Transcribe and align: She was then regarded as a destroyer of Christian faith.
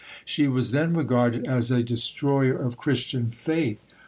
She 0.25 0.47
was 0.47 0.71
then 0.71 0.95
regarded 0.95 1.45
as 1.45 1.69
a 1.69 1.83
destroyer 1.83 2.55
of 2.57 2.75
Christian 2.75 3.29
faith. 3.29 3.77